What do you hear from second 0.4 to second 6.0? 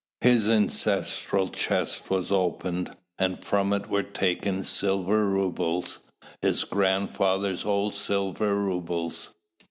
ancestral chest was opened, and from it were taken silver rubles,